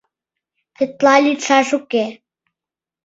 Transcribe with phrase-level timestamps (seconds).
[0.75, 2.05] Тетла лӱдшаш уке.